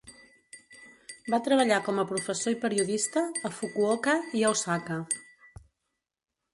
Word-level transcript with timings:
Va 1.33 1.39
treballar 1.47 1.77
com 1.89 2.01
a 2.03 2.07
professor 2.13 2.57
i 2.57 2.59
periodista 2.65 3.25
a 3.51 3.55
Fukuoka 3.61 4.19
i 4.41 4.43
a 4.49 4.57
Osaka. 4.59 5.03